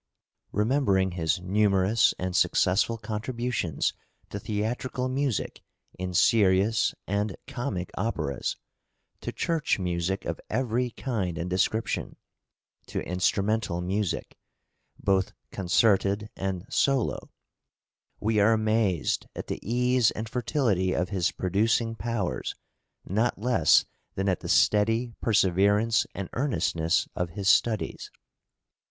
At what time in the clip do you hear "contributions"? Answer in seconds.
2.97-3.93